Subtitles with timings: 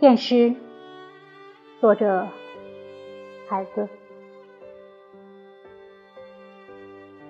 [0.00, 0.54] 电诗，
[1.78, 2.26] 作者
[3.50, 3.86] 孩子。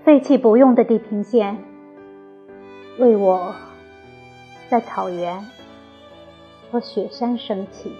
[0.04, 1.64] 废弃不用的地平线，
[3.00, 3.56] 为我
[4.68, 5.44] 在草原
[6.70, 7.92] 和雪山升起。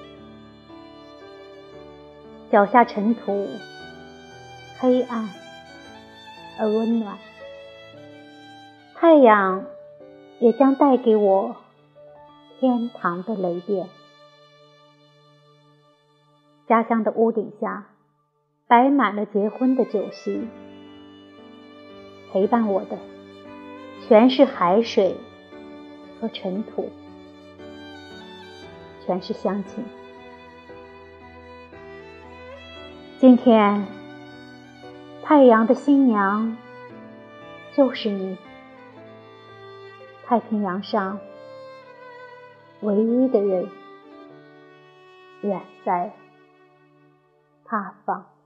[2.53, 3.49] 脚下尘土
[4.79, 5.29] 黑暗
[6.61, 7.19] 而温暖，
[8.95, 9.67] 太阳
[10.39, 11.57] 也将带给我
[12.61, 13.89] 天堂的雷电。
[16.71, 17.89] 家乡的屋顶下，
[18.69, 20.47] 摆满了结婚的酒席。
[22.33, 22.97] 陪伴我的，
[24.07, 25.17] 全是海水
[26.21, 26.89] 和尘土，
[29.05, 29.85] 全是乡亲。
[33.19, 33.85] 今天，
[35.25, 36.57] 太阳的新娘
[37.75, 38.39] 就是你，
[40.25, 41.19] 太平洋上
[42.83, 43.69] 唯一的人，
[45.43, 46.13] 远在。
[47.71, 48.40] 哈方。